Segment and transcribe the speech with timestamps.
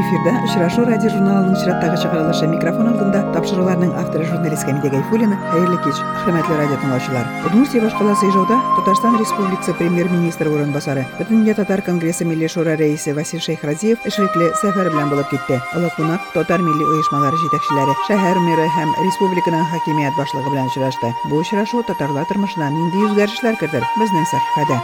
[0.00, 5.96] эфирде очрашу радио журналынын чираттагы чыгарылышы микрофон алдында тапшыруулардын автору журналист камиде гайфуллина кайырлуу кеч
[6.26, 11.82] урматтуу радио тыңоочулар удмуртия башкаласы ижоодо татарстан республикасы премьер министри орун басары бүтүн дүйнө татар
[11.86, 12.50] конгресси милли
[12.82, 18.38] рейиси василь шейхразиев ишликле сафар менен болуп кетти ала кунак татар милли уюшмалары жетекчилери шаар
[18.38, 24.26] мэри һәм республиканын хакимият башлыгы менен учурашты бул учурашуу татарлар турмушуна эмне өзгөрүшлөр кирдир биздин
[24.26, 24.80] сахифада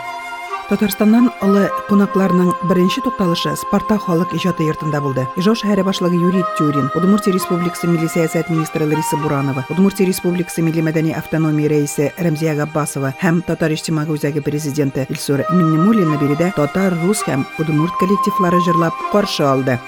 [0.69, 6.91] татарстандан ылы кунакларынын биринчи токтолушу спартак халык ижады йортунда болду ижоо шаары башлыгы юрий тюрин
[6.95, 13.15] удмуртия республикасы милли саясат министри лариса буранова удмуртия республикасы милли маданий автономия рейиси рамзия габбасова
[13.23, 19.45] һәм татар ижтимагый үзәге президенти илсур миннимуллина бириде татар рус һәм удмурт коллективлары жырлап каршы
[19.45, 19.79] алды.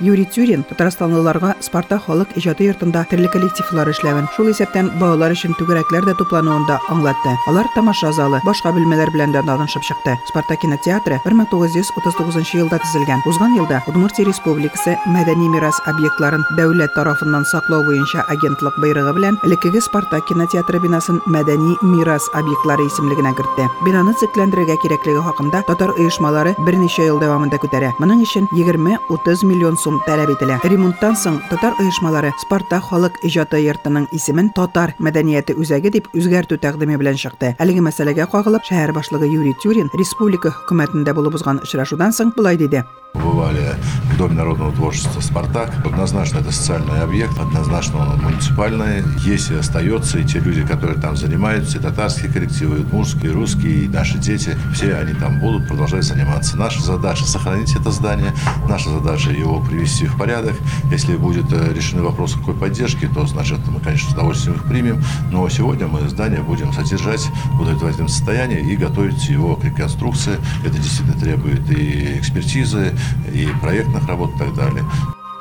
[0.00, 4.28] Юрий тюрин татарстанлыларга спартак халык ижады йортунда тирлик коллективлар эшләвен.
[4.36, 7.34] Шул исәптән балалар өчен түгәрәкләр дә туплануында аңлатты.
[7.48, 10.16] Алар тамаша залы башка бүлмәләр белән дә танышып чыкты.
[10.28, 13.22] Спартак кинотеатры 1939 елда төзелгән.
[13.26, 19.80] Узган елда удмуртия республикасы мәдәни мирас объектларын дәүләт тарафыннан саклау буенча агентлык байрагы белән элеккеге
[19.80, 23.68] спартак кинотеатры бинасын мәдәни мирас объектлары исемлегенә кертте.
[23.84, 27.94] Бинаны төзекләндерергә кирәклеге хакында татар оешмалары берничә ел дәвамында күтәрә.
[28.02, 34.10] Моның өчен 20-30 миллион сум таләп ителә ремонттан соң татар оешмалары спартак халык ижады йортының
[34.18, 39.56] исемен татар мәдәнияте үзәге дип үзгәртү тәкъдиме белән чыкты әлеге мәсьәләгә кагылып шәһәр башлыгы юрий
[39.64, 43.74] тюрин республика хөкүмәтендә булып узган очрашудан соң булай диде Бывали
[44.12, 45.72] в Доме народного творчества «Спартак».
[45.84, 49.02] Однозначно это социальный объект, однозначно он муниципальный.
[49.24, 53.84] Есть и остается, и те люди, которые там занимаются, и татарские коллективы, и и русские,
[53.84, 56.56] и наши дети, все они там будут продолжать заниматься.
[56.56, 58.32] Наша задача– сохранить это здание,
[58.68, 60.56] наша задача– его привести в порядок.
[60.90, 65.02] Если будет э, решены вопросы какой поддержки, то, значит, мы, конечно, с удовольствием их примем.
[65.30, 70.38] Но сегодня мы здание будем содержать в удовлетворительном состоянии и готовить его к реконструкции.
[70.64, 72.94] Это действительно требует и экспертизы,
[73.32, 74.84] и проектных работ и так далее.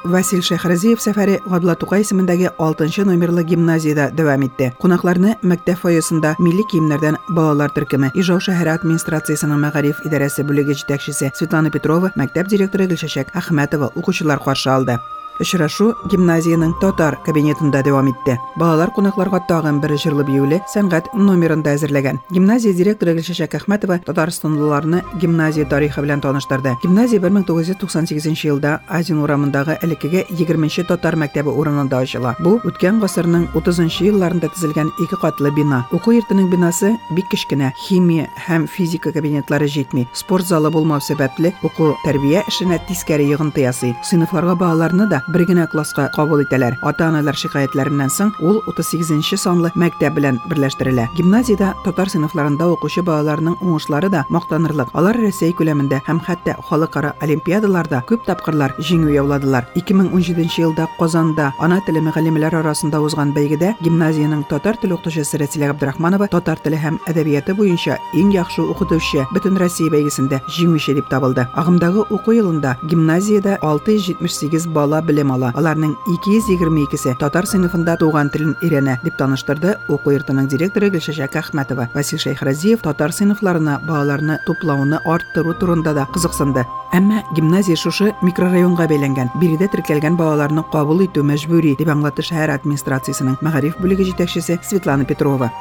[0.07, 1.41] Василь Шәһрәзиев сәфәре
[1.79, 4.73] Тукай исемендәге 6 номерлы гимназиядә дәвам итте.
[4.79, 11.69] Кунакларны мәктәп фойесында милли киемнәрдән балалар төркеме, Ижау шәһәре администрациясының мәгариф идарәсе бүлеге җитәкчесе Светлана
[11.69, 14.97] Петрова, мәктәп директоры Гөлшәшәк Әхмәтова укучылар каршы алды.
[15.39, 18.37] Очрашу гимназияның татар кабинетында дәвам итте.
[18.57, 22.17] Балалар кунакларга тагын бер җырлы биюле сәнгать номерында әзерләгән.
[22.33, 26.73] Гимназия директоры Гөлшәшәк Әхмәтова татарстанлыларны гимназия тарихы белән таныштырды.
[26.81, 32.33] Гимназия 1998 елда Азин урамындагы элеккеге 20 татар мәктәбе урынында ачыла.
[32.39, 35.83] Бу үткән гасырның 30 елларында төзелгән ике катлы бина.
[35.91, 40.07] Уку йортының бинасы бик кечкенә, химия һәм физика кабинетлары җитми.
[40.13, 43.95] Спорт залы булмау сәбәпле уку тәрбия эшенә тискәре йогынты ясый.
[44.03, 46.77] Сыйныфларга балаларны да бер генә класска кабул итәләр.
[46.81, 51.07] Ата-аналар шикаятьләреннән соң ул 38 санлы мәктәп белән берләштерелә.
[51.17, 54.93] Гимназиядә татар сыйныфларында укучы балаларның уңышлары да мактанырлык.
[54.93, 59.67] Алар Россия күләмендә һәм хәтта халыкара олимпиадаларда күп тапкырлар җиңү яуладылар.
[59.75, 66.27] 2017 елда Казанда ана теле мөгаллимләре арасында узган бәйгедә гимназиянең татар теле укытучысы Рәсилә Габдрахманова
[66.31, 71.47] татар теле һәм әдәбияты буенча иң яхшы укытучы бөтен Россия бәйгесендә җиңүче дип табылды.
[71.53, 75.51] Агымдагы уку елында гимназиядә 678 бала белем ала.
[75.57, 81.89] Аларның 222се татар сыйныфында туган телен өйрәнә дип таныштырды уку йортының директоры Гөлшәшәк Әхмәтова.
[81.95, 86.65] Васил Шәйхразиев татар сыйныфларына балаларны туплауны арттыру турында да кызыксынды.
[86.93, 89.33] Әмма гимназия шушы микрорайонга бәйләнгән.
[89.41, 95.51] Биредә теркәлгән балаларны кабул итү мәҗбүри дип аңлатты шәһәр администрациясының мәгариф бүлеге җитәкчесе Светлана Петрова.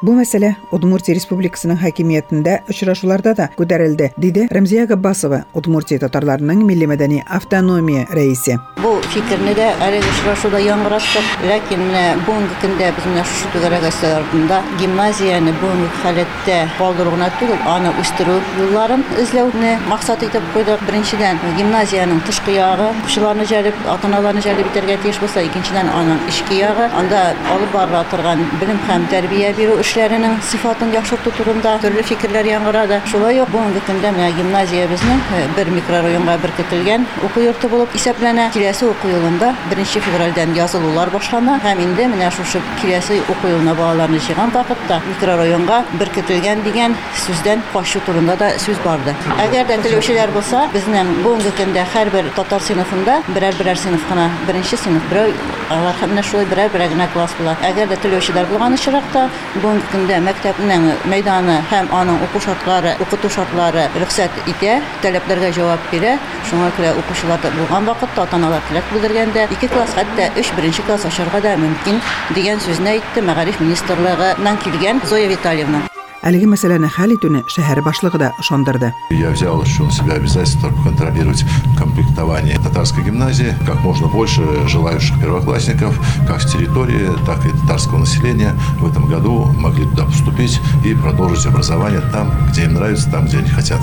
[0.00, 7.18] Бу мәсьәлә Удмуртия Республикасының хакимиятендә очрашуларда да күтәрелде, диде Рамзия Габбасова, Удмуртия татарларының милли мәдәни
[7.28, 8.56] автономия рәисе.
[8.80, 14.62] Бу фикерне дә әлеге очрашуда яңгыраттык, ләкин менә бүгенге көндә без менә шушы түгәрәк астарында
[14.80, 20.80] гимназияны бүгенге халәттә калдыру гына түгел, аны үстерү юлларын эзләүне максат итеп куйдык.
[20.88, 26.88] Беренчедән, гимназияның тышкы ягы, укучыларны җәлеп, ата-аналарны җәлеп итәргә тиеш булса, икенчедән аның ички ягы,
[26.96, 33.00] анда алып барыла торган белем һәм тәрбия бирү işlərinin sifatını yaxşı tutduğunda türlü fikirlər yanğıradı.
[33.10, 38.50] Şula yox, bu gündə mənə gimnaziya bizim e, bir mikrorayonga birkitilgən oku yurtu olub hesablanə.
[38.54, 41.56] Kilesi oku yılında 1-ci fevraldan yazılılar başlana.
[41.64, 46.94] Həm indi mənə şu şu kilesi oku yılına bağlanışıqan vaqtda mikrorayonga birkitilgən degen
[47.26, 49.16] sözdən qarşı turunda da söz bardı.
[49.46, 55.10] Əgər də televiziyalar bolsa, bizdən bu gündə hər bir tatar sinifində birər-birər sinifqana, 1-ci sinif,
[55.10, 55.34] birər,
[55.74, 57.58] onlar həmnə şulay birər-birər klass bular.
[57.72, 59.28] Əgər də televiziyalar bulğan işraqda
[59.62, 65.80] bu бүгенге көндә мәктәпнең мәйданы һәм аның уку шартлары, укыту шартлары рөхсәт итә, таләпләргә җавап
[65.90, 66.18] бирә.
[66.48, 71.40] Шуңа күрә укучылар булган вакытта ата-аналар теләк белдергәндә, ике класс хәтта 3 беренче класс ачарга
[71.40, 72.00] да мөмкин
[72.34, 75.89] дигән сүзне әйтте Мәгариф министрлыгыннан килгән Зоя Витальевна.
[76.20, 78.92] Әлеге мәсьәләне хәл итүне шәһәр башлыгы да ышандырды.
[79.08, 81.46] Я взял еще на себя обязательство контролировать
[81.78, 88.54] комплектование татарской гимназии, как можно больше желающих первоклассников, как с территории, так и татарского населения
[88.80, 93.38] в этом году могли туда поступить и продолжить образование там, где им нравится, там, где
[93.38, 93.80] они хотят.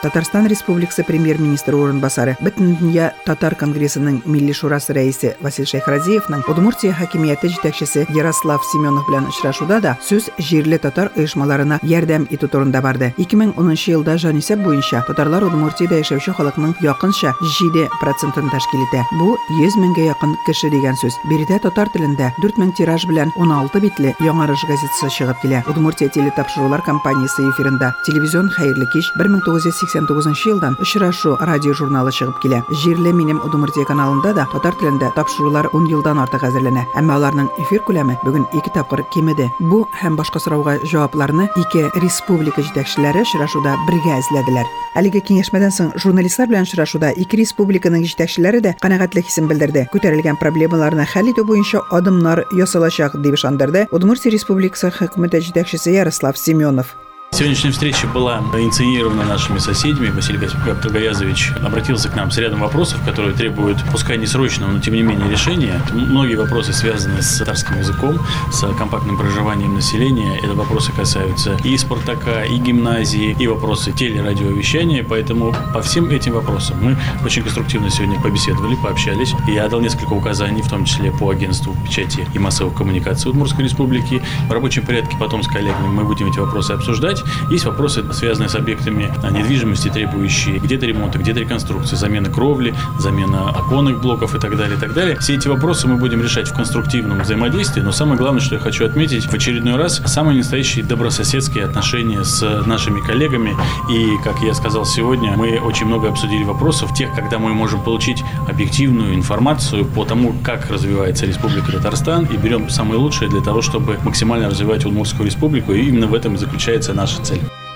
[0.00, 7.50] Татарстан Республикасы премьер-министры орынбасары Бөтен дөнья татар конгрессының милли шурасы рәисе Васил Шайхразиевның Удмуртия хакимияте
[7.50, 13.08] җитәкчесе Ярослав Семенов белән очрашуда да сүз җирле татар оешмаларына ярдәм итү турында барды.
[13.18, 19.02] 2010 елда җанисәп буенча татарлар Удмуртиядә яшәүче халыкның якынча 7 процентын тәшкил итә.
[19.18, 21.18] Бу 100 меңгә якын кеше дигән сүз.
[21.26, 25.64] Биредә татар телендә 4000 тираж белән 16 битле яңарыш газетасы чыгып килә.
[25.66, 32.60] Удмуртия телетапшырулар компаниясе эфирында телевизион хәерле кич 1980 1989 елдан очрашу радио журналы чыгып килә.
[32.82, 36.84] Җирле минем Удмуртия каналында да татар телендә тапшырулар 10 елдан артык әзерләнә.
[36.98, 39.48] Әмма аларның эфир күләме бүген 2 тапкыр кимеде.
[39.58, 44.68] Бу һәм башка сорауга җавапларны ике республика җитәкчеләре очрашуда бергә эзләделәр.
[44.98, 49.86] Әлеге киңәшмәдән соң журналистлар белән очрашуда ике республиканың җитәкчеләре дә канәгатьлек хисен белдерде.
[49.92, 56.96] Күтәрелгән проблемаларны хәл итү буенча адымнар ясалачак дип ышандырды Удмуртия республикасы хөкүмәте җитәкчесе Ярослав Семенов.
[57.30, 60.08] Сегодняшняя встреча была инициирована нашими соседями.
[60.08, 64.94] Василий Габдргаязович обратился к нам с рядом вопросов, которые требуют, пускай не срочного, но тем
[64.94, 65.80] не менее решения.
[65.92, 68.18] Многие вопросы связаны с татарским языком,
[68.50, 70.38] с компактным проживанием населения.
[70.38, 75.04] Это вопросы касаются и Спартака, и гимназии, и вопросы телерадиовещания.
[75.08, 79.32] Поэтому по всем этим вопросам мы очень конструктивно сегодня побеседовали, пообщались.
[79.46, 84.22] Я дал несколько указаний, в том числе по агентству печати и массовых коммуникаций Удмуртской республики.
[84.48, 87.50] В рабочем порядке потом с коллегами мы будем эти вопросы обсуждать решать.
[87.50, 94.00] Есть вопросы, связанные с объектами недвижимости, требующие где-то ремонта, где-то реконструкции, замена кровли, замена оконных
[94.00, 95.18] блоков и так далее, и так далее.
[95.18, 98.84] Все эти вопросы мы будем решать в конструктивном взаимодействии, но самое главное, что я хочу
[98.86, 103.56] отметить в очередной раз, самые настоящие добрососедские отношения с нашими коллегами.
[103.90, 108.22] И, как я сказал сегодня, мы очень много обсудили вопросов, тех, когда мы можем получить
[108.48, 113.98] объективную информацию по тому, как развивается Республика Татарстан, и берем самое лучшее для того, чтобы
[114.02, 115.72] максимально развивать Удмуртскую республику.
[115.72, 117.67] И именно в этом и заключается наш наша цель.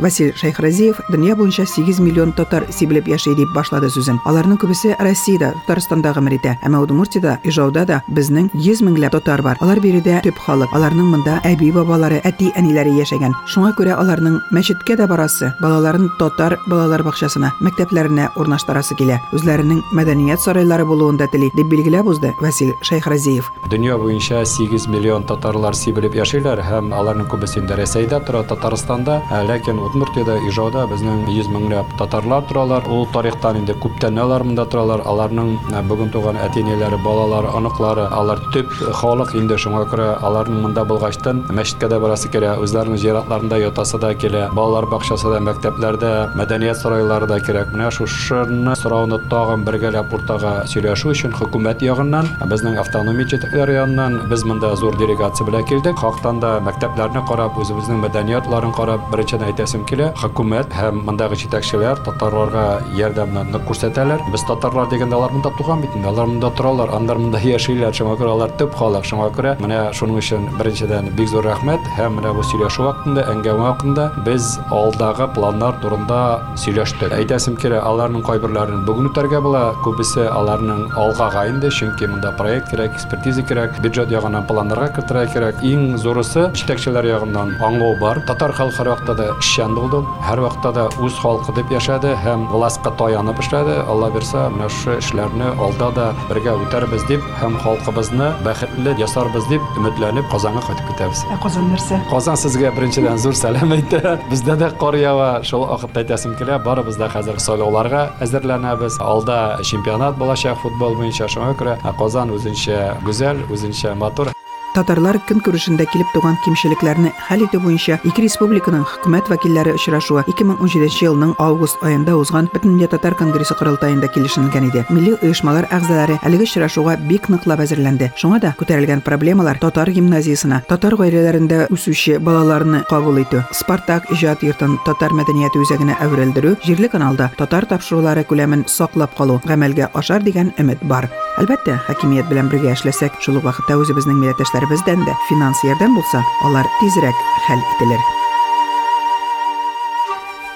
[0.00, 4.16] Василий Шайхразиев дөнья буенча 8 миллион татар сибелеп яши дип башлады сүзен.
[4.24, 6.54] Аларның күбесе Россиядә, Татарстанда гомер итә.
[6.64, 9.58] Әмма Удмуртиядә, Ижауда да безнең 100 меңләп татар бар.
[9.60, 10.72] Алар биредә төп халык.
[10.72, 13.34] Аларның монда әби бабалары, әти әниләре яшәгән.
[13.44, 19.20] Шуңа күрә аларның мәчеткә дә барасы, балаларын татар балалар бакчасына, мәктәпләренә урнаштырасы килә.
[19.36, 23.52] Үзләренең мәдәният сарайлары булуын да тели дип билгеләп узды Василий Шайхразиев.
[23.68, 30.38] Дөнья буенча 8 миллион татарлар сибелеп яшиләр һәм аларның күбесендә Рәсәйдә тора, Татарстанда, ләкин удмуртияда
[30.48, 32.86] ижауда безнең йөз меңләп татарлар торалар.
[32.88, 35.02] Ул тарихтан инде күптән алар монда торалар.
[35.10, 35.52] Аларның
[35.90, 38.70] бүген туган әтинеләре балалары аныклары алар төп
[39.00, 44.12] халык инде шуңа күрә аларның монда булгачтан мәчеткә дә барасы килә үзләренең зиратларында ятасы да
[44.14, 47.72] килә балалар бакчасы да мәктәпләрдә мәдәният сарайлары да кирәк.
[47.74, 54.44] Менә шушыны сорауны тагын бергәләп уртага сөйләшү өчен хөкүмәт ягыннан безнең автономия җитәкчеләре яныннан без
[54.44, 55.98] монда зур делегация белән килдек.
[56.00, 62.00] Хактан да мәктәпләрне карап үзебезнең мәдәниятларын карап беренче әйтәсем әйтәсем килә хөкүмәт һәм мондагы җитәкчеләр
[62.04, 64.20] татарларга ярдәмне күрсәтәләр.
[64.32, 67.92] Без татарлар дигәндә алар монда туган бит инде алар монда торалар андар монда яшиләр.
[67.94, 69.04] Шуңа күрә алар төп халык.
[69.04, 73.66] Шуңа күрә менә шуның өчен беренчедән бик зур рәхмәт һәм менә бу сөйләшү вакытында әңгәмә
[73.68, 76.20] вакытында без алдагы планнар турында
[76.60, 77.14] сөйләштек.
[77.16, 82.96] Әйтәсем килә аларның кайберләрен бүген үтәргә була күбесе аларның алгага инде чөнки монда проект кирәк
[82.98, 85.64] экспертиза кирәк бюджет ягыннан планнарга кертергә кирәк.
[85.64, 88.22] Иң зурысы җитәкчеләр ягыннан аңлау бар.
[88.28, 93.40] Татар халкы да эшчән булды һәр вакытта да үз халкы дип яшәде һәм властька таянып
[93.42, 99.46] эшләде алла бирсә менә шу эшләрне алда да бергә үтәрбез дип һәм халкыбызны бәхетле ясарбыз
[99.50, 104.72] дип өметләнеп казанга кайтып китәбез казан нәрсә казан сезгә беренчедән зур сәлам әйтә бездә дә
[104.80, 110.98] кар ява шул вакытта әйтәсем килә барыбыз да хәзер сайлауларга әзерләнәбез алда чемпионат булачак футбол
[110.98, 114.32] буенча шуңа күрә казан үзенчә гүзәл үзенчә матур
[114.70, 121.08] Татарлар көн күрешендә килеп туган кимчелекләрне хәл итү буенча ике республиканың хөкүмәт вәкилләре очрашуы 2017
[121.08, 124.84] елның август аенда узган Бөтенләй татар конгрессы кырылтаенда килешелгән иде.
[124.90, 128.12] Милли оешмалар әгъзалары әлеге очрашуга бик ныклап әзерләнде.
[128.20, 134.78] Шуңа да күтәрелгән проблемалар татар гимназиясына, татар гаиләләрендә үсүче балаларны кабул итү, Спартак иҗат йортын
[134.86, 140.82] татар мәдәнияте үзәгенә әверелдерү, җирле каналда татар тапшырулары күләмен саклап калу гамәлгә ашар дигән өмет
[140.86, 141.10] бар.
[141.40, 144.18] Әлбәттә, хакимият белән бергә эшләсәк, шул ук вакытта үзебезнең
[144.60, 148.00] tərəfimizdən də finansi yardım bulsa, onlar tezrək həll edilir.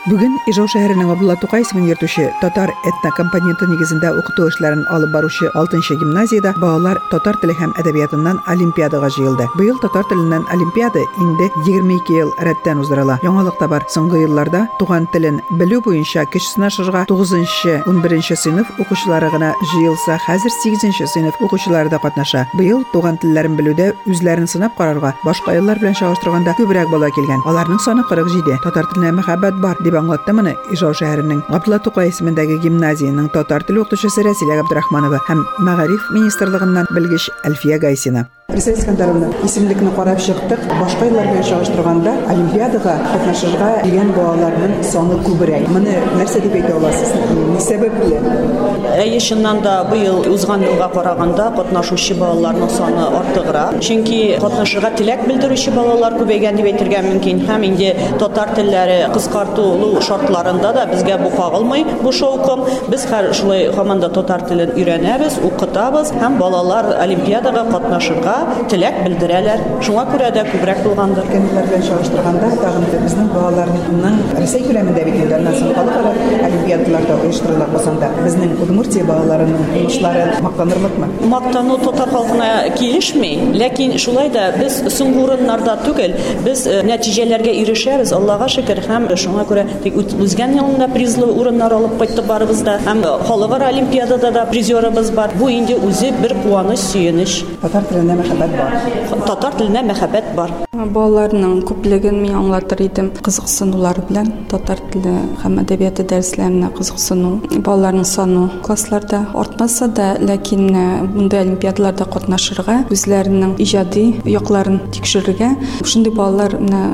[0.05, 5.49] Бүген Ижау шәһәренең Абдулла Тукай исемен йөртүче татар этно компоненты нигезендә укыту эшләрен алып баручы
[5.57, 9.47] 6 гимназиядә балалар татар теле һәм әдәбиятыннан олимпиадага җыелды.
[9.57, 13.17] Быел татар теленнән олимпиада инде 22 ел рәттән уздырыла.
[13.25, 13.87] Яңалык та бар.
[13.89, 21.09] Соңгы елларда туган телен белү буенча көч сынашырга 9-11 сыйныф укучылары гына җыелса, хәзер 8
[21.15, 22.45] сыйныф укучылары да катнаша.
[22.53, 27.41] Быел туган телләрен белүдә үзләрен сынап карарга башка еллар белән чагыштырганда күбрәк бала килгән.
[27.49, 28.61] Аларның саны 47.
[28.69, 33.85] Татар теленә мәхәббәт бар дип аңлатты моны Ижау шәһәренең Габдулла Тукай исемендәге гимназияның татар теле
[33.85, 38.27] укытучысы Рәсилә Габдрахманова һәм Мәгариф министрлыгыннан белгеч Әлфия Гайсина.
[38.51, 40.67] Рәсәл Искәндәровна, исемлекне карап чыктык.
[40.81, 45.71] Башка еллар белән чагыштырганда Олимпиадага катнашырга дигән балаларның саны күбрәк.
[45.75, 47.15] Моны нәрсә дип әйтә аласыз?
[47.55, 48.64] Ни сәбәпле?
[48.96, 53.80] Әйе, чыннан да быел узган елга караганда катнашучы балаларның саны артыграк.
[53.86, 57.44] Чөнки катнашырга теләк белдерүче балалар күбәйгән дип әйтергә мөмкин.
[57.50, 62.66] Һәм инде татар телләре кыскартылу шартларында да безгә бу кагылмый бу шаукым.
[62.90, 68.36] Без һәр шулай һаман да татар телен өйрәнәбез, укытабыз һәм балалар олимпиадага катнашырга
[68.72, 69.64] теләк белдерәләр.
[69.86, 71.28] Шуңа күрә дә күбрәк булгандыр.
[71.30, 76.12] Кемләр белән чагыштырганда, тагын да безнең балаларның Рәсәй күләмендә бит инде аннан соң халыкара
[76.48, 81.10] олимпиадаларда оештырыла булсанда, безнең Удмуртия балаларының уңышлары мактанырлыкмы?
[81.30, 86.16] Мактану татар халкына килешми, ләкин шулай да без соңгы урыннарда түгел,
[86.46, 91.98] без э, нәтиҗәләргә ирешәбез, Аллага шөкер, һәм шуңа күрә тик узган елда призлы урыннар алып
[92.02, 95.32] кайтып барыбыз да, һәм халыкара олимпиадада да призерыбыз бар.
[95.40, 97.44] Бу инде үзе бер куаныч, сөенеч.
[97.62, 99.24] Татар теленә мәхәббәт бар.
[99.28, 100.54] Татар теленә мәхәббәт бар.
[100.80, 103.12] Балаларның күплеген мин аңлатыр идем.
[103.26, 107.34] Кызыксынулары белән татар теле һәм әдәбияты дәресләренә кызыксыну.
[107.66, 110.69] Балаларның саны классларда артмаса да, ләкин
[111.15, 115.53] мондай олимпиадаларда катнашырга, үзләренең иҗади якларын тикшерергә,
[115.85, 116.85] шундый балалар менә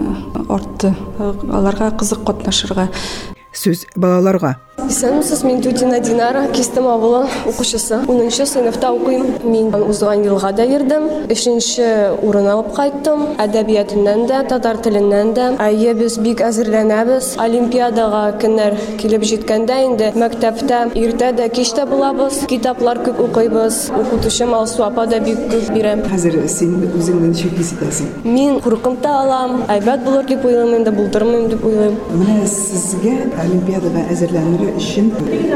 [0.48, 0.94] артты.
[1.20, 2.90] Аларга кызык катнашырга.
[3.54, 4.56] Сүз балаларга
[4.88, 8.00] Исәнмесез, мин Дудина Динара, Кистем авылы укучысы.
[8.06, 9.26] 10нчы сыйныфта укыйм.
[9.44, 11.08] Мин узган елга да йөрдем.
[11.28, 13.36] 3нче урын алып кайттым.
[13.38, 15.46] Әдәбиятыннан да, татар теленнән дә.
[15.60, 17.36] Әйе, без бик әзерләнәбез.
[17.38, 22.44] Олимпиадага көннәр килеп җиткәндә инде мәктәптә иртә дә, кич тә булабыз.
[22.50, 23.90] Китаплар күп укыйбыз.
[24.00, 25.96] Укытучым Алсу апа да бик күп бирә.
[26.10, 28.10] Хәзер син үзеңне ничек хис итәсең?
[28.24, 28.60] Мин
[29.02, 29.62] та алам.
[29.68, 31.96] Әйбәт булыр дип уйлыйм, инде булдырмыйм дип уйлыйм.
[32.12, 35.10] Менә сезгә олимпиадага әзерләнү өчен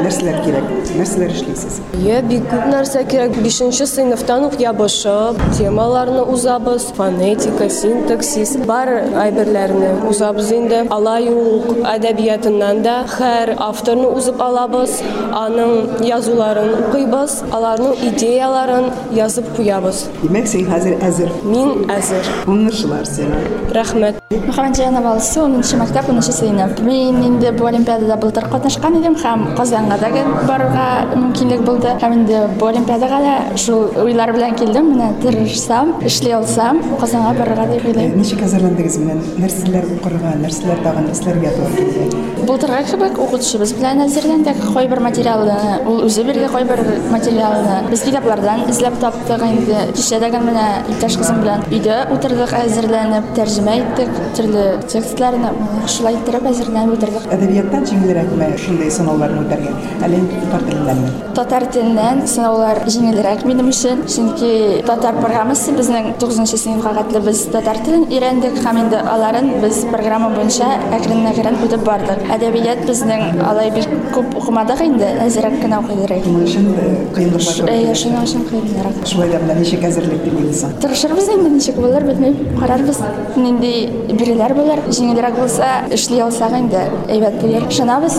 [0.05, 0.67] нәрсәләр кирәк?
[0.99, 1.79] Нәрсәләр эшлисез?
[2.01, 3.37] Е, бик күп нәрсә кирәк.
[3.45, 8.91] 5нче сыйныфтан ук ябышып, темаларны узабыз, фонетика, синтаксис, бар
[9.25, 10.85] әйберләрне узабыз инде.
[10.95, 15.01] Алай ук әдәбиятыннан да һәр авторны узып алабыз,
[15.33, 20.07] аның язуларын укыйбыз, аларның идеяларын язып куябыз.
[20.23, 21.33] Димәк, син хәзер әзер.
[21.45, 22.29] Мин әзер.
[22.51, 23.41] Уңышлар сиңа.
[23.75, 24.21] Рәхмәт.
[24.35, 26.81] Мөхәммәдҗан Абалсы 10нчы мәктәп 10нчы сыйныф.
[26.85, 30.09] Мин инде бу олимпиадада былтыр катнашкан идем һәм Казанга да
[30.49, 30.85] барырга
[31.15, 31.93] мөмкинлек булды.
[32.01, 34.93] Һәм инде бу олимпиадага да шул уйлар белән килдем.
[34.95, 38.17] Менә тырышсам, эшли алсам, Казанга барырга дип уйлыйм.
[38.19, 39.19] Ничек әзерләндегез менә?
[39.43, 42.23] Нәрсәләр укырга, нәрсәләр тагын эшләргә туры килде?
[42.45, 44.61] Былтырга кебек укытучыбыз белән әзерләндек.
[44.75, 45.59] Кайбер материалны,
[45.89, 46.83] ул үзе биргән кайбер
[47.13, 49.85] материалны без китаплардан эзләп таптык инде.
[49.97, 55.55] Кичәдәге менә иптәш кызым белән өйдә утырдык, әзерләнеп, тәрҗемә иттек, төрле текстларны
[55.89, 57.31] шулай иттереп әзерләнеп үтердек.
[57.33, 59.73] Әдәбияттан җиңелрәкме шундай сынауларны үтәргә?
[60.07, 61.13] Әле татар теленнәнме?
[61.35, 64.51] Татар теленнән сынаулар җиңелрәк минем өчен, чөнки
[64.87, 70.31] татар программасы безнең 9нчы сыйныфка хәтле без татар телен өйрәндек һәм инде аларын без программа
[70.35, 72.23] буенча әкрен-әкрен үтеп бардык.
[72.35, 76.25] Әдәбият безнең алай бик күп укымадык инде, әзрәк кенә укыйдык.
[76.25, 76.71] Шуның өчен
[77.17, 77.95] килде.
[77.99, 79.03] шуның өчен кыенрак.
[79.09, 80.77] Шулай да менә ничек әзерлек дип уйлыйсың?
[80.85, 83.01] Тырышырбыз инде ничек булыр белмәйм, карарбыз.
[83.37, 83.73] Нинди
[84.13, 87.67] биреләр булыр, җиңелрәк булса, эшли алсак инде әйбәт булыр.
[87.71, 88.19] Ышанабыз.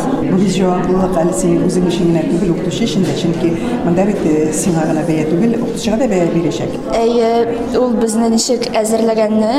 [1.36, 3.50] Синең үзең өчен генә түгел, укытучы өчен дә, чөнки
[3.84, 4.22] монда бит
[4.56, 6.78] сиңа гына бәя түгел, укытучыга да бәя бирәчәк.
[6.96, 7.32] Әйе,
[7.80, 9.52] ул безне ничек әзерләгәнне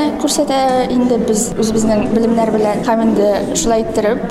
[0.95, 4.25] инде без үзебезнең белемнәр белән һәм инде шулай иттереп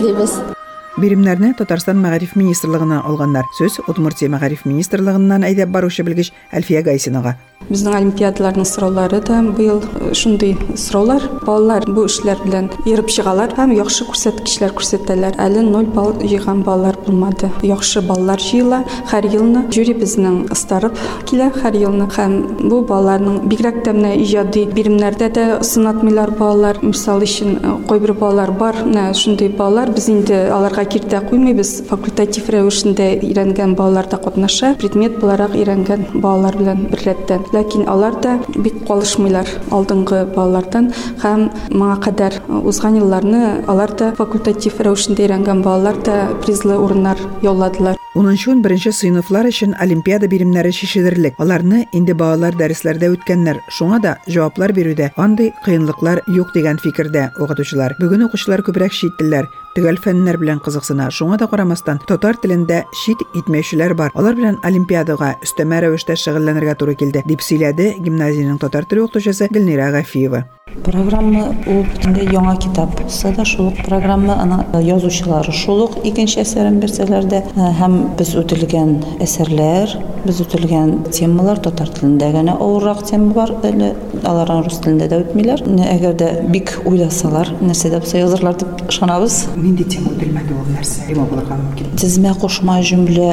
[0.00, 0.51] түгел.
[1.00, 3.46] Биремнәрне Татарстан Мәгариф министрлыгына алганнар.
[3.56, 7.38] Сүз Удмуртия Мәгариф министрлыгыннан әйдәп баручы белгеч Әлфия Гайсинага.
[7.70, 11.22] Безнең олимпиадаларның сораулары да быел э, шундый сораулар.
[11.46, 15.38] Балалар бу эшләр белән йөреп чыгалар һәм яхшы күрсәткечләр күрсәтәләр.
[15.40, 17.48] Әле 0 балл җыйган балалар булмады.
[17.64, 18.82] Яхшы баллар җыела.
[19.12, 20.98] Һәр елны жюри безнең ыстарып
[21.30, 26.82] килә һәр елны һәм бу балаларның бигрәк тә менә иҗади биремнәрдә дә сынатмыйлар балалар.
[26.82, 32.50] Мисал өчен э, кайбер балалар бар, менә шундый балалар без инде аларга киртә куймыйбыз факультатив
[32.54, 38.36] рәвешендә өйрәнгән балалар да катнаша предмет буларак өйрәнгән балалар белән бер рәттән ләкин алар да
[38.56, 40.92] бик калышмыйлар алдынгы балалардан
[41.24, 47.98] һәм моңа кадәр узган елларны алар да факультатив рәвешендә өйрәнгән балалар да призлы урыннар яуладылар
[48.14, 51.38] 10-11 сыйныфлар өчен олимпиада биремнәре шешелерлек.
[51.40, 53.62] Аларны инде балалар дәресләрдә үткәннәр.
[53.72, 57.96] Шуңа да җаваплар бирүдә андый кыенлыклар юк дигән фикердә укытучылар.
[58.02, 61.10] Бүген укучылар күбрәк шит телләр, төгәл фәннәр белән кызыксына.
[61.10, 64.14] Шуңа да карамастан, татар телендә шит итмәүчеләр бар.
[64.14, 69.90] Алар белән олимпиадага өстәмә рәвештә шөгыльләнергә туры килде, дип сөйләде гимназиянең татар теле укытучысы Гөлнира
[69.94, 70.44] Гафиева.
[70.86, 72.94] Программа ул бөтенләй яңа китап.
[72.96, 77.42] Булса да шул программа аны язучылары шул ук икенче әсәрен бирсәләр дә
[77.76, 79.92] һәм без үтелгән әсәрләр,
[80.24, 83.92] без үтелгән темалар татар телендә генә авыррак тема бар, әле
[84.24, 85.66] алар рус телендә дә үтмиләр.
[85.92, 89.42] Әгәр дә бик уйласалар, нәрсә дә булса язырлар дип ышанабыз.
[89.62, 91.04] Тема үтелмәде ул нәрсә?
[91.06, 91.92] Нема булырга мөмкин?
[92.00, 93.28] Тезмә кушма җөмлә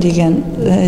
[0.00, 0.38] дигән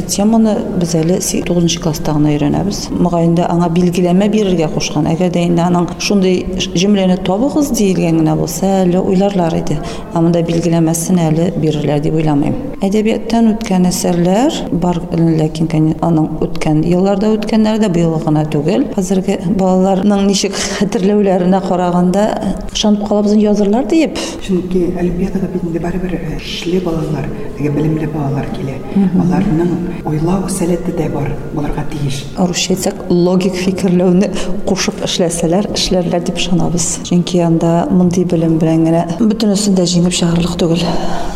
[0.08, 2.86] теманы без әле 9 класста гына өйрәнәбез.
[2.96, 5.04] Мөгаенда аңа билгеләмә бирергә кушкан.
[5.10, 9.76] Әгәр дә инде аның шундый җөмләне табыгыз диелгән генә булса, әле уйларлар иде.
[10.16, 12.56] Анда билгеләмәсен әле бирерләр дип уйламыйм.
[12.86, 18.84] Әдәбияттан үткән әсәрләр бар, ләкин аның үткән елларда үткәннәр дә быел гына түгел.
[18.96, 22.26] Хәзерге балаларның ничек хәтерләүләренә караганда
[22.72, 24.20] ышанып калабыз язырлар дип.
[24.44, 27.26] Чөнки олимпиадага бит инде барыбер эшле балалар,
[27.56, 28.76] теге белемле балалар килә.
[29.22, 29.72] Аларның
[30.06, 32.22] уйлау сәләте дә бар, булырга тиеш.
[32.38, 34.30] Русча әйтсәк, логик фикерләүне
[34.66, 36.88] кушып эшләсәләр, эшләрләр дип ышанабыз.
[37.08, 40.84] Чөнки анда мондый белем белән генә бөтенесен дә җиңеп чыгарлык түгел.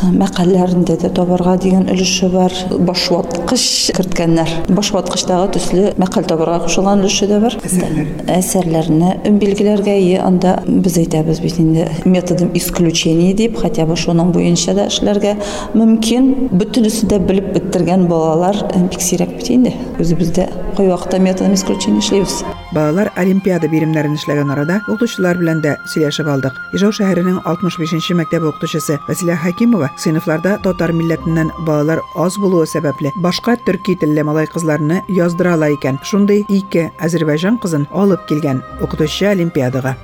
[0.01, 2.55] Мәкаләләрендә дә табарга дигән өлеше бар.
[2.71, 4.49] Башваткыч керткәннәр.
[4.73, 7.59] Башваткычтагы төсле мәкаль табарга кушылган өлеше дә бар.
[8.31, 14.77] Әсәрләрне билгеләргә и анда без әйтәбез бит инде методым исключения дип, хотя бы шуның буенча
[14.77, 15.37] да эшләргә
[15.75, 16.51] мөмкин.
[16.53, 18.59] Бөтенесен дә белеп беттергән балалар
[18.91, 19.75] бик сирәк бит инде.
[19.99, 22.43] Үзебездә кай вакытта методым исключения эшләйбез.
[22.75, 26.59] Балалар олимпиада биремнәрен эшләгән арада укытучылар белән дә сөйләшеп алдык.
[26.77, 33.57] Ижау шәһәренең 65нче мәктәп укытучысы Василия Хакимова сыйныфларда татар милләтеннән балалар аз булуы сәбәпле башка
[33.67, 35.99] төрки телле малай кызларны яздыра ала икән.
[36.05, 39.97] Шундый ике Азәрбайҗан кызын алып килгән укытучы олимпиадага.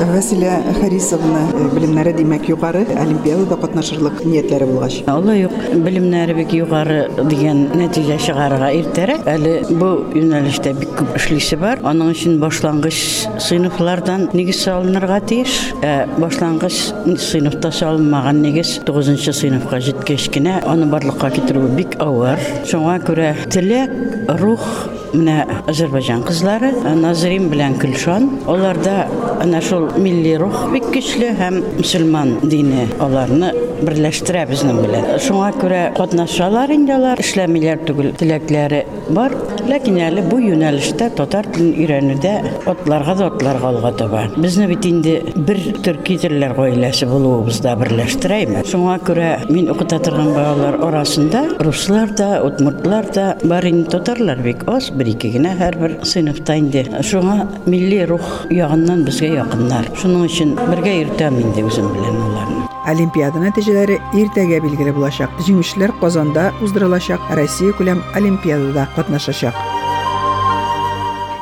[0.00, 1.44] Василия Харисовна
[1.74, 4.98] белемнәре димәк югары олимпиадада катнашырлык ниятләре булгач.
[5.10, 5.52] Алла юк,
[5.84, 9.26] белемнәре бик югары дигән нәтиҗә чыгарырга иртәрәк.
[9.30, 11.82] Әле бу юнәлештә бик күп эшлисе бар.
[11.86, 12.98] Аның өчен башлангыч
[13.42, 15.58] сыйныфлардан нигез салынырга тиеш.
[15.82, 16.80] Ә башлангыч
[17.28, 22.40] сыйныфта салынмаган нигез 9нчы сыйныфка җиткәч кенә аны барлыкка китерү бик авыр.
[22.68, 23.94] Шуңа күрә теләк,
[24.40, 24.66] рух
[25.14, 29.08] менә Азәрбайҗан кызлары Назрим белән Гөлшан аларда
[29.40, 35.06] ана шул милли рух бик көчле һәм мусульман дине аларны берләштерә безнең белән.
[35.22, 38.82] Шуңа күрә катнашалар инде алар, эшләмиләр түгел, теләкләре
[39.14, 39.34] бар.
[39.66, 42.32] Ләкин әле бу юнәлештә татар телен өйрәнүдә
[42.70, 44.22] атларга да атларга алга таба.
[44.36, 48.64] Безне бит инде бер төрки телләр гаиләсе булуыбызда берләштерәйме.
[48.70, 54.64] Шуңа күрә мин укыта торган балалар арасында руслар да, удмуртлар да бар инде татарлар бик
[54.70, 56.84] аз, бер-ике генә һәрбер сыйныфта инде.
[57.02, 59.90] Шуңа милли рух ягыннан безгә якыннар.
[59.98, 62.68] Шуның өчен бергә йөртәм инде үзем белән аларны.
[62.92, 65.34] Олимпиада нәтиҗәләре иртәгә билгеле булачак.
[65.46, 69.71] Җиңүчеләр Казанда уздырылачак, Россия күләм олимпиадада катнашачак.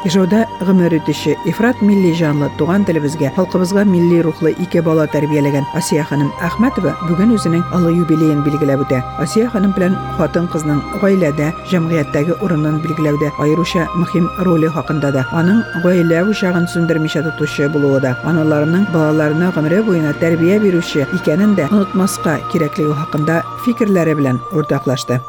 [0.05, 6.07] Ижауда гомер үтеше Ифрат милли җанлы туган телебезгә, халкыбызга милли рухлы ике бала тәрбияләгән Асия
[6.09, 9.03] ханым Әхмәтова бүген үзенең олы юбилеен билгеләп үтә.
[9.21, 16.23] Асия ханым белән хатын-кызның гаиләдә, җәмгыятьтәге урынын билгеләүдә аеруча мөһим роле хакында да, аның гаилә
[16.33, 22.97] учагын сүндермичә тотучы булуы да, аналарының балаларына гомере буена тәрбия бирүче икәнен дә онытмаска кирәклеге
[23.03, 25.21] хакында фикерләре белән уртаклашты.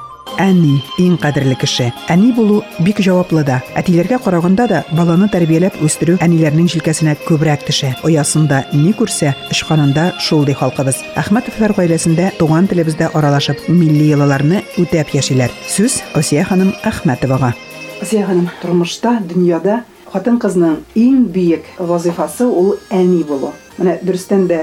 [0.42, 1.92] Әни иң кадерле кеше.
[2.10, 3.60] Әни булу бик җаваплы да.
[3.78, 7.94] Әтиләргә караганда да баланы тәрбияләп үстерү әниләрнең җилкәсенә күбрәк төшә.
[8.08, 11.04] Оясында ни күрсә, ышканында шул ди халкыбыз.
[11.22, 15.54] Әхмәтовлар гаиләсендә туган телебездә аралашып, милли йолаларны үтәп яшиләр.
[15.70, 17.54] Сүз Асия ханым Әхмәтовага.
[18.02, 23.54] Асия ханым, тормышта, дөньяда хатын-кызның иң бийек вазифасы ул әни булу.
[23.82, 24.60] Менә дөрестән дә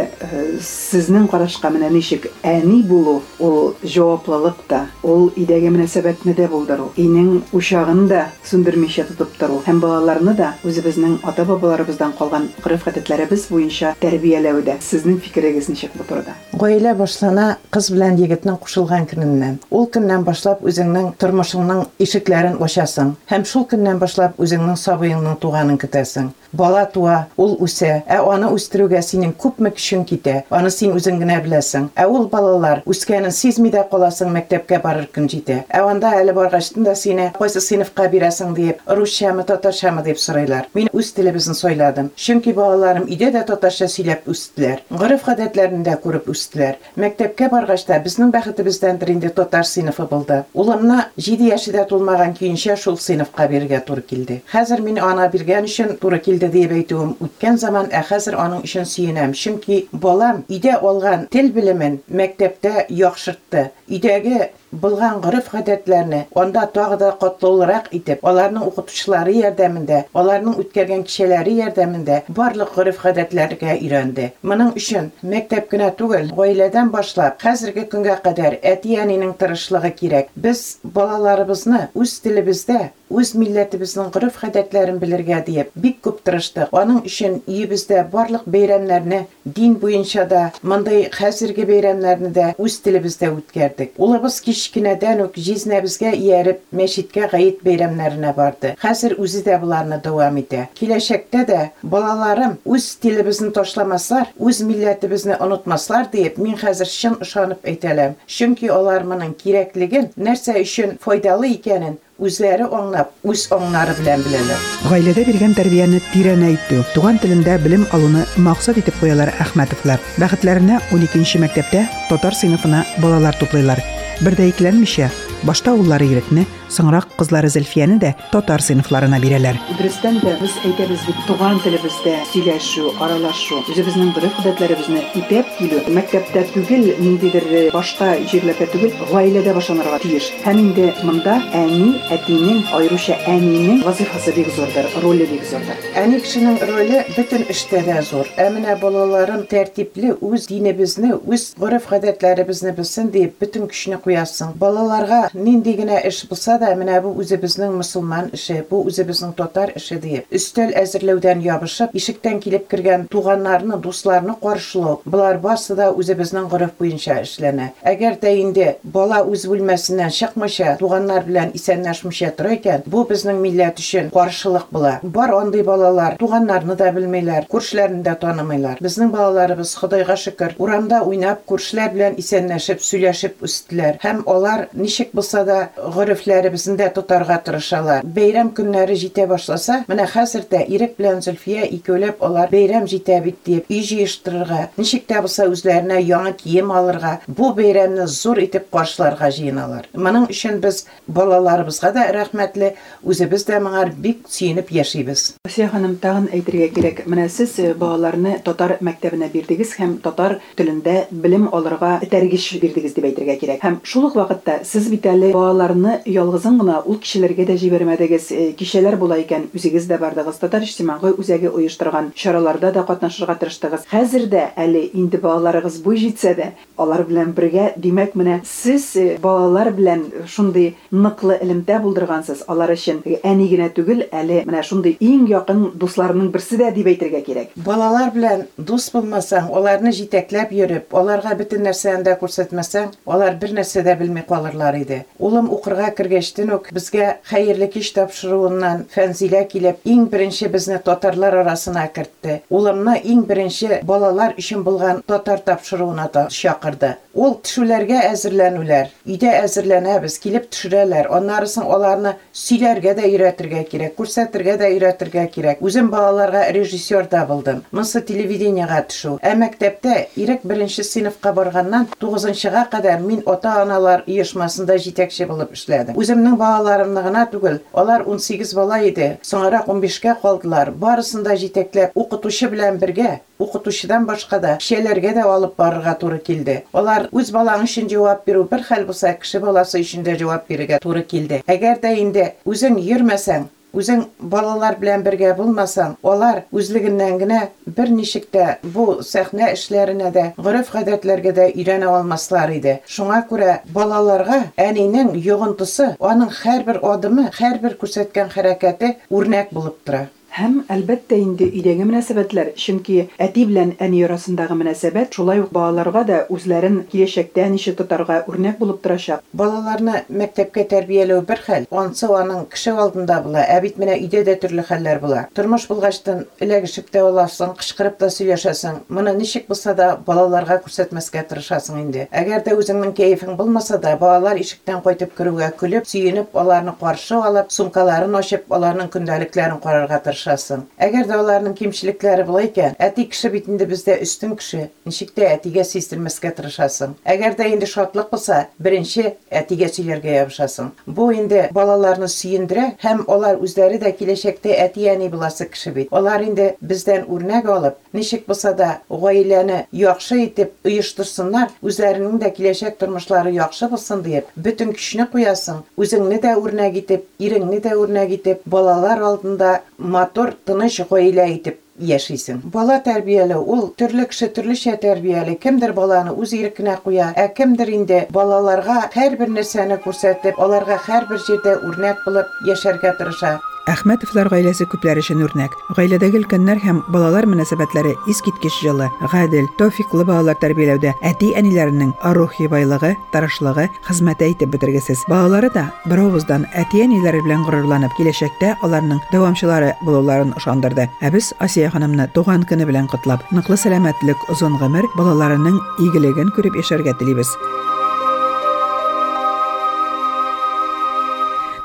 [0.62, 7.40] сезнең карашка менә ничек әни булу, ул җаваплылык та, ул идәге мөнәсәбәтне дә булдыру, инең
[7.50, 14.78] учагын да сүндермичә тотып тору һәм балаларны да үзебезнең ата-бабаларыбыздан калган гореф-гадәтләребез буенча тәрбияләүдә.
[14.86, 16.38] Сезнең фикерегез ничек бу турыда?
[16.54, 19.58] Гаилә башлана кыз белән егетнең кушылган көненнән.
[19.74, 26.30] Ул көннән башлап үзеңнең тормышыңның ишекләрен ачасың һәм шул көннән башлап үзеңнең сабыеңның туганын көтәсең.
[26.52, 30.42] Бала туа, ул үсә, ә аны үстерүгә синең күпме көчең китә.
[30.50, 31.90] Аны син үзең генә беләсең.
[31.96, 35.58] Ә ул балалар үскәнен сизми дә каласың мәктәпкә барыр көн җитә.
[35.68, 40.68] Ә анда әле баргачтын да сине кайсы сыйныфка бирәсең дип, русчамы, татарчамы дип сорыйлар.
[40.74, 42.10] Мин үз телебезне сайладым.
[42.16, 44.82] Чөнки балаларым өйдә дә татарча сөйләп үстеләр.
[44.90, 46.78] Гореф-гадәтләрен дә күреп үстеләр.
[46.96, 50.42] Мәктәпкә баргачта безнең бәхетебездәндер инде татар сыйныфы булды.
[50.54, 54.40] Улымны 7 яшендә тулмаган көенчә шул сыйныфка бирергә туры килде.
[54.52, 58.86] Хәзер мин ана биргән өчен туры килде дип әйтүем үткән заман, ә хәзер аның өчен
[58.86, 59.34] сөенәм.
[59.34, 63.72] Чөнки балам өйдә алган тел белемен мәктәптә яхшыртты.
[63.90, 72.23] Өйдәге булган гореф-гадәтләрне анда тагы да катлаулырак итеп, аларның укытучылары ярдәмендә, аларның үткәргән кичәләре ярдәмендә
[72.27, 74.31] барлык гореф-гадәтләргә өйрәнде.
[74.41, 80.33] Моның өчен мәктәп кенә түгел, гаиләдән башлап хәзерге көнгә кадәр әти-әнинең тырышлыгы кирәк.
[80.35, 86.71] Без балаларыбызны үз телебездә үз милләтебезнең гореф-гадәтләрен белергә диеп бик күп тырыштык.
[86.73, 93.93] Аның өчен өебездә барлык бәйрәмнәрне дин буенча да, мондай хәзерге бәйрәмнәрне дә үз телебездә үткәрдек.
[94.01, 98.73] Улыбыз кичкенәдән үк җизнәбезгә ияреп, мәчеткә гаит бәйрәмнәренә барды.
[98.81, 100.67] Хәзер үзе дә буларны дәвам итә.
[100.79, 108.17] Киләчәктә дә балаларым үз телебезне ташламаслар, үз милләтебезне онытмаслар дип, мин хәзер чын ышанып әйтәләм.
[108.27, 114.62] Чөнки алар моның кирәклеген, нәрсә өчен файдалы икәнен үзләре аңлап, үз аңнары белән беләләр.
[114.90, 120.02] Гаиләдә биргән тәрбияне тирән әйтү, туган телендә белем алуны максат итеп куялар Әхмәтовлар.
[120.18, 123.82] Бәхетләренә 12нче мәктәптә татар сыйныфына балалар туплыйлар.
[124.18, 125.12] Бер дә икеләнмичә,
[125.46, 129.58] башта уллары ирекне, соңрак кызлары Зөлфияне дә татар сыйныфларына бирәләр.
[129.78, 136.88] Дөрестән дә без әйтәбез бит туган телебездә сөйләшү, аралашу, үзебезнең гореф-гадәтләребезне итеп килү мәктәптә түгел,
[137.00, 140.30] ниндидер башка җирләрдә түгел, гаиләдә башланырга тиеш.
[140.44, 145.80] Һәм инде монда әни, әтинең, аеруча әнинең вазифасы бик зурдыр, роле бик зурдыр.
[145.98, 148.28] Әни кешенең роле бөтен эштә дә зур.
[148.36, 154.54] Ә менә балаларым тәртипле үз динебезне, үз гореф-гадәтләребезне белсен дип бөтен көчне куясың.
[154.58, 159.98] Балаларга нинди генә эш булса да, менә бу үзебезнең мусулман эше, бу үзебезнең татар эше
[160.02, 166.74] дип, өстәл әзерләүдән ябышып, ишектән килеп кергән туганнарны, дусларны каршылау, булар барсы да үзебезнең гореф
[166.78, 167.70] буенча эшләнә.
[167.82, 173.80] Әгәр дә инде бала үз бүлмәсеннән чыкмыйча, туганнар белән исәнләшмичә тора икән, бу безнең милләт
[173.82, 174.98] өчен каршылык була.
[175.02, 178.82] Бар андый балалар туганнарны да белмәйләр, күршеләрне дә танымыйлар.
[178.84, 183.98] Безнең балаларыбыз, Худайга шөкер, урамда уйнап, күршеләр белән исәнләшеп, сөйләшеп үстеләр.
[184.02, 188.03] Һәм алар ничек булса да горефләребезне дә тотарга тырышалар.
[188.03, 193.37] Бәйрәм көннәре җитә башласа, менә хәзер дә Ирек белән Зөлфия икәүләп алар бәйрәм җитә бит
[193.45, 199.29] дип үй җыештырырга, ничек тә булса үзләренә яңа кием алырга, бу бәйрәмне зур итеп каршыларга
[199.33, 199.89] җыеналар.
[199.93, 202.73] Моның өчен без балаларыбызга да рәхмәтле,
[203.03, 205.33] үзебез дә моңар бик сөенеп яшибез.
[205.47, 207.03] Асия ханым тагын әйтергә кирәк.
[207.09, 213.07] Менә сез э, балаларны татар мәктәбенә бирдегез һәм татар телендә белем алырга тәргиш бирдегез дип
[213.09, 213.63] әйтергә кирәк.
[213.63, 215.99] Һәм шул ук вакытта сез бит әле балаларны
[216.37, 218.29] ялгызың гына ул кешеләргә дә җибәрмәдегез.
[218.31, 220.39] Э, Кичәләр була икән, үзегез дә бардыгыз.
[220.41, 223.87] Татар иҗтимагый үзәге оештырган чараларда да катнашырга тырыштыгыз.
[223.91, 229.17] Хәзер дә әле инде балаларыгыз буй җитсә дә, алар белән бергә, димәк, менә сез э,
[229.21, 232.45] балалар белән шундый ныклы элемтә булдыргансыз.
[232.47, 237.23] Алар өчен әни генә түгел, әле менә шундый иң якын дусларының берсе дә дип әйтергә
[237.25, 237.53] кирәк.
[237.65, 243.83] Балалар белән дус булмасаң, аларны җитәкләп йөреп, аларга бөтен нәрсәне дә күрсәтмәсәң, алар бер нәрсә
[243.85, 245.03] дә белми калырлар иде.
[245.19, 245.91] Улым укырга
[246.28, 252.42] кергәчтен үк безгә хәерле кич тапшыруыннан Фәнзилә килеп, иң беренче безне татарлар арасына кертте.
[252.50, 256.96] Улымны иң беренче балалар өчен булган татар тапшыруына да чакырды.
[257.14, 258.90] Ул төшүләргә әзерләнүләр.
[259.08, 261.08] Өйдә әзерләнәбез, килеп төшерәләр.
[261.10, 265.62] Аннары соң аларны сөйләргә дә өйрәтергә кирәк, күрсәтергә дә өйрәтергә кирәк.
[265.64, 267.64] Үзем балаларга режиссер да булдым.
[267.72, 269.16] Монсы телевидениегә төшү.
[269.18, 275.98] Ә мәктәптә ирек беренче сыйныфка барганнан 9-га кадәр мин ата-аналар оешмасында җитәкче булып эшләдем.
[276.17, 279.17] Үземнең балаларымны гына түгел, алар 18 бала иде.
[279.21, 280.71] Соңрак 15-кә калдылар.
[280.71, 286.63] Барысын да җитәкләп, укытучы белән бергә укытучыдан башка да кешеләргә дә алып барырга туры килде.
[286.73, 290.79] Алар үз балаң өчен җавап бирү бер хәл булса, кеше баласы өчен дә җавап бирергә
[290.83, 291.41] туры килде.
[291.47, 298.28] Әгәр дә инде үзең йөрмәсәң, үзең балалар белән бергә булмасаң, алар үзлегеннән генә бер ничек
[298.34, 302.78] тә бу сәхнә эшләренә дә, гореф-гадәтләргә дә өйрәнә алмаслар иде.
[302.86, 310.06] Шуңа күрә балаларга әнинең йогынтысы, аның һәрбер адымы, һәрбер күрсәткән хәрәкәте үрнәк булып тора.
[310.38, 316.18] Һәм әлбәттә инде өйдәге мөнәсәбәтләр, чөнки әти белән әни арасындагы мөнәсәбәт шулай ук балаларга да
[316.30, 319.24] үзләрен киләчәктә ничек тотарга үрнәк булып торачак.
[319.34, 324.36] Балаларны мәктәпкә тәрбияләү бер хәл, ансы аның кеше алдында була, ә бит менә өйдә дә
[324.44, 325.24] төрле хәлләр була.
[325.34, 328.78] Тормыш булгачтан эләгешеп тә аласың, кычкырып та сөйләшәсең.
[328.94, 332.06] Моны ничек булса да балаларга күрсәтмәскә тырышасың инде.
[332.14, 337.50] Әгәр дә үзеңнең кәефең булмаса да, балалар ишектән кайтып керүгә көлеп, сөенеп, аларны каршы алып,
[337.50, 340.27] сумкаларын ачып, аларның көндәлекләрен карарга тырышасың.
[340.27, 344.69] Әгәр дә аларның кимчелекләре була икән, әти кеше бит инде бездә өстен кеше.
[344.85, 346.95] Ничек тә әтигә сиздермәскә тырышасың.
[347.05, 350.71] Әгәр дә инде шатлык булса, беренче әтигә сөйләргә ябышасың.
[350.85, 355.91] Бу инде балаларны сөендерә һәм алар үзләре дә киләчәктә әти әни буласы кеше бит.
[355.91, 362.77] Алар инде бездән үрнәк алып, ничек булса да гаиләне яхшы итеп оештырсыннар, үзләренең дә киләчәк
[362.79, 365.63] тормышлары яхшы булсын дип, бөтен көчне куясың.
[365.77, 372.40] Үзеңне дә үрнәк итеп, иреңне дә үрнәк итеп, балалар алдында матур, тыныч гаилә итеп яшисең.
[372.54, 375.36] Бала тәрбияләү ул төрле кеше төрлечә тәрбияле.
[375.44, 381.54] Кемдер баланы үз ирекенә куя, ә кемдер инде балаларга һәрбер нәрсәне күрсәтеп, аларга һәрбер җирдә
[381.68, 383.38] үрнәк булып яшәргә тырыша.
[383.68, 385.52] Әхмәтовлар гаиләсе күпләр өчен үрнәк.
[385.76, 393.68] Гаиләдәге өлкәннәр һәм балалар мөнәсәбәтләре искиткеч җылы, гадел, тәүфиклы балалар тәрбияләүдә әти-әниләренең рухи байлыгы, тырышлыгы
[393.84, 395.04] хезмәт итеп бетергесез.
[395.12, 400.88] Балалары да бер авыздан әти-әниләре белән горурланып, киләчәктә аларның дәвамчылары булуларын ышандырды.
[401.04, 406.56] Ә без Асия ханымны туган көне белән котлап, ныклы сәламәтлек, озын гомер, балаларының игелеген күреп
[406.56, 407.36] яшәргә телибез.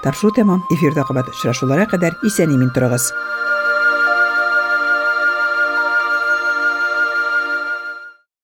[0.02, 0.62] Тапшыру тәмам.
[0.74, 3.12] Эфирдә кабат очрашуларга кадәр исән-имин торыгыз.